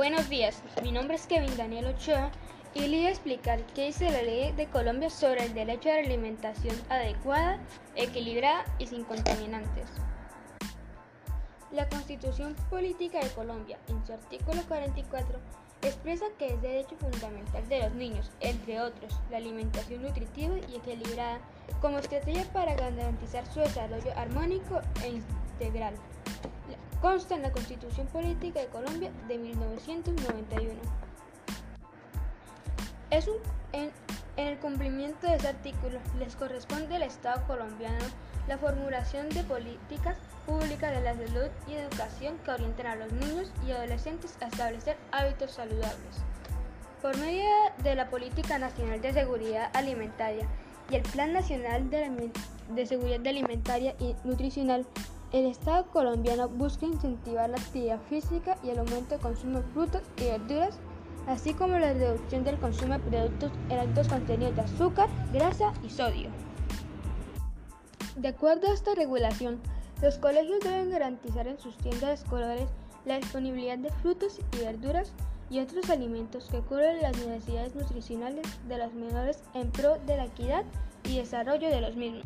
Buenos 0.00 0.30
días, 0.30 0.62
mi 0.82 0.92
nombre 0.92 1.16
es 1.16 1.26
Kevin 1.26 1.54
Daniel 1.58 1.88
Ochoa 1.88 2.30
y 2.72 2.86
le 2.86 2.96
voy 2.96 3.06
a 3.08 3.10
explicar 3.10 3.60
qué 3.74 3.88
dice 3.88 4.10
la 4.10 4.22
ley 4.22 4.50
de 4.52 4.66
Colombia 4.66 5.10
sobre 5.10 5.44
el 5.44 5.52
derecho 5.52 5.90
a 5.90 5.96
la 5.96 5.98
alimentación 5.98 6.74
adecuada, 6.88 7.60
equilibrada 7.96 8.64
y 8.78 8.86
sin 8.86 9.04
contaminantes. 9.04 9.90
La 11.70 11.86
Constitución 11.90 12.56
Política 12.70 13.20
de 13.20 13.28
Colombia, 13.28 13.78
en 13.88 14.02
su 14.06 14.14
artículo 14.14 14.62
44, 14.68 15.38
expresa 15.82 16.24
que 16.38 16.46
es 16.46 16.62
derecho 16.62 16.96
fundamental 16.96 17.68
de 17.68 17.82
los 17.82 17.92
niños, 17.92 18.30
entre 18.40 18.80
otros, 18.80 19.20
la 19.30 19.36
alimentación 19.36 20.00
nutritiva 20.00 20.54
y 20.72 20.76
equilibrada 20.76 21.40
como 21.82 21.98
estrategia 21.98 22.50
para 22.54 22.74
garantizar 22.74 23.46
su 23.52 23.60
desarrollo 23.60 24.16
armónico 24.16 24.80
e 25.04 25.20
integral. 25.60 25.92
Consta 27.00 27.34
en 27.34 27.42
la 27.42 27.50
Constitución 27.50 28.06
Política 28.08 28.60
de 28.60 28.66
Colombia 28.66 29.10
de 29.26 29.38
1991. 29.38 30.74
Es 33.10 33.26
un, 33.26 33.36
en, 33.72 33.90
el 34.36 34.58
cumplimiento 34.58 35.26
de 35.26 35.36
ese 35.36 35.48
artículo 35.48 35.98
les 36.18 36.36
corresponde 36.36 36.96
al 36.96 37.02
Estado 37.02 37.42
colombiano 37.46 38.04
la 38.48 38.58
formulación 38.58 39.30
de 39.30 39.42
políticas 39.44 40.16
públicas 40.46 40.94
de 40.94 41.00
la 41.00 41.14
salud 41.14 41.48
y 41.66 41.72
educación 41.72 42.36
que 42.44 42.50
orienten 42.50 42.86
a 42.86 42.96
los 42.96 43.12
niños 43.12 43.50
y 43.66 43.70
adolescentes 43.72 44.36
a 44.42 44.48
establecer 44.48 44.98
hábitos 45.10 45.52
saludables. 45.52 46.22
Por 47.00 47.16
medio 47.16 47.48
de 47.82 47.94
la 47.94 48.10
Política 48.10 48.58
Nacional 48.58 49.00
de 49.00 49.14
Seguridad 49.14 49.70
Alimentaria 49.72 50.46
y 50.90 50.96
el 50.96 51.02
Plan 51.02 51.32
Nacional 51.32 51.88
de 51.88 52.86
Seguridad 52.86 53.26
Alimentaria 53.26 53.94
y 53.98 54.14
Nutricional, 54.22 54.86
el 55.32 55.46
Estado 55.46 55.86
colombiano 55.86 56.48
busca 56.48 56.86
incentivar 56.86 57.50
la 57.50 57.56
actividad 57.56 58.00
física 58.08 58.58
y 58.64 58.70
el 58.70 58.80
aumento 58.80 59.14
de 59.14 59.20
consumo 59.20 59.58
de 59.58 59.64
frutas 59.68 60.02
y 60.16 60.24
verduras, 60.24 60.78
así 61.28 61.54
como 61.54 61.78
la 61.78 61.92
reducción 61.92 62.42
del 62.42 62.58
consumo 62.58 62.94
de 62.94 63.00
productos 63.00 63.52
en 63.68 63.78
altos 63.78 64.08
contenidos 64.08 64.56
de 64.56 64.62
azúcar, 64.62 65.08
grasa 65.32 65.72
y 65.84 65.90
sodio. 65.90 66.30
De 68.16 68.28
acuerdo 68.28 68.68
a 68.68 68.74
esta 68.74 68.94
regulación, 68.94 69.60
los 70.02 70.18
colegios 70.18 70.60
deben 70.60 70.90
garantizar 70.90 71.46
en 71.46 71.60
sus 71.60 71.76
tiendas 71.76 72.22
escolares 72.22 72.68
la 73.04 73.16
disponibilidad 73.16 73.78
de 73.78 73.92
frutas 73.92 74.40
y 74.52 74.64
verduras 74.64 75.12
y 75.48 75.60
otros 75.60 75.90
alimentos 75.90 76.48
que 76.50 76.60
cubren 76.60 77.02
las 77.02 77.16
necesidades 77.18 77.74
nutricionales 77.74 78.46
de 78.68 78.78
los 78.78 78.92
menores 78.94 79.42
en 79.54 79.70
pro 79.70 79.96
de 80.06 80.16
la 80.16 80.24
equidad 80.24 80.64
y 81.04 81.18
desarrollo 81.18 81.68
de 81.68 81.80
los 81.80 81.96
mismos. 81.96 82.24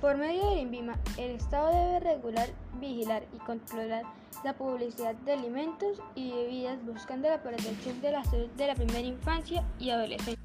Por 0.00 0.16
medio 0.16 0.48
del 0.48 0.60
INVIMA, 0.60 0.98
el 1.18 1.32
Estado 1.32 1.68
debe 1.68 2.00
regular, 2.00 2.48
vigilar 2.80 3.22
y 3.34 3.38
controlar 3.38 4.04
la 4.44 4.54
publicidad 4.54 5.14
de 5.14 5.34
alimentos 5.34 6.00
y 6.14 6.32
bebidas 6.32 6.82
buscando 6.86 7.28
la 7.28 7.42
protección 7.42 8.00
de 8.00 8.12
la 8.12 8.24
salud 8.24 8.48
de 8.56 8.66
la 8.66 8.74
primera 8.74 9.00
infancia 9.00 9.62
y 9.78 9.90
adolescencia. 9.90 10.42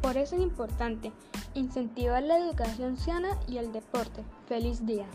Por 0.00 0.16
eso 0.16 0.36
es 0.36 0.42
importante 0.42 1.10
incentivar 1.54 2.22
la 2.22 2.38
educación 2.38 2.96
sana 2.96 3.36
y 3.48 3.58
el 3.58 3.72
deporte. 3.72 4.22
¡Feliz 4.46 4.86
día! 4.86 5.06